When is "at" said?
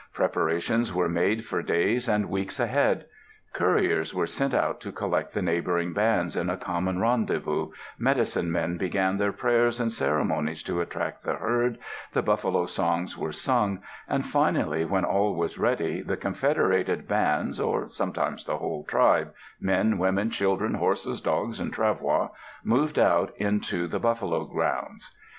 6.35-6.49